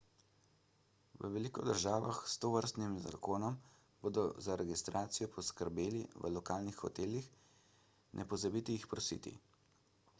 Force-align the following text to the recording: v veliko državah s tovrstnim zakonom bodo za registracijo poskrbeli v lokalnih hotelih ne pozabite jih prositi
v 1.23 1.29
veliko 1.33 1.65
državah 1.65 2.21
s 2.35 2.39
tovrstnim 2.45 2.95
zakonom 3.03 3.59
bodo 4.05 4.23
za 4.45 4.55
registracijo 4.61 5.27
poskrbeli 5.35 6.01
v 6.23 6.31
lokalnih 6.37 6.79
hotelih 6.87 7.27
ne 8.21 8.25
pozabite 8.33 8.79
jih 8.79 8.89
prositi 8.95 9.35